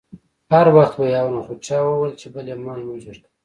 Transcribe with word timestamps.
هر 0.51 0.67
وخت 0.75 0.93
به 0.97 1.05
یې 1.11 1.17
اورم 1.23 1.41
خو 1.45 1.53
چا 1.65 1.77
وویل 1.83 2.13
چې 2.21 2.27
بل 2.33 2.45
امام 2.55 2.77
لمونځ 2.81 3.03
ورکوي. 3.05 3.29